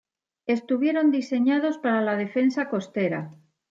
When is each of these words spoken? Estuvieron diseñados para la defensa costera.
Estuvieron 0.47 1.11
diseñados 1.11 1.77
para 1.77 2.01
la 2.01 2.15
defensa 2.17 2.69
costera. 2.69 3.35